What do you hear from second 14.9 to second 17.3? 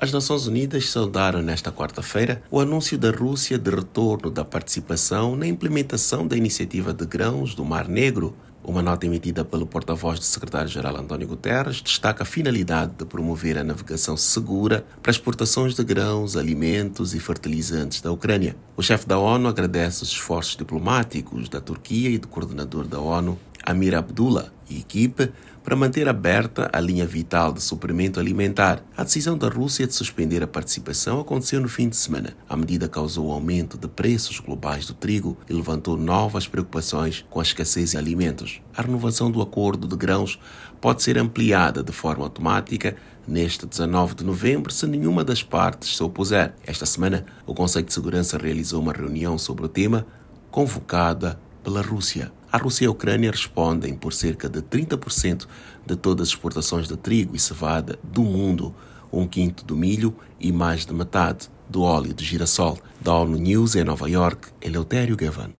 para exportações de grãos, alimentos e